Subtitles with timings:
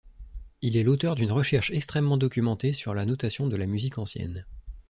[0.63, 4.47] Il est l'auteur d'une recherche extrêmement documentée sur la notation de la musique ancienne.